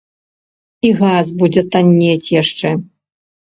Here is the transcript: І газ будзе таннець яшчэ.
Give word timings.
І 0.89 0.91
газ 1.01 1.25
будзе 1.43 1.65
таннець 1.77 2.33
яшчэ. 2.41 2.75